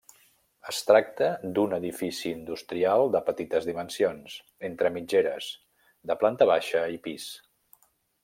Es 0.69 0.77
tracta 0.85 1.25
d'un 1.57 1.75
edifici 1.75 2.29
industrial 2.37 3.11
de 3.15 3.21
petites 3.27 3.67
dimensions, 3.69 4.39
entre 4.71 4.91
mitgeres, 4.97 5.51
de 6.13 6.19
planta 6.23 6.49
baixa 6.55 6.83
i 6.97 7.01
pis. 7.09 7.29